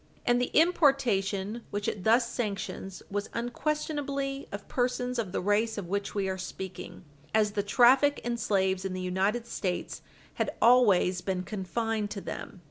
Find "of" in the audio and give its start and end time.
4.51-4.67, 5.19-5.31, 5.77-5.85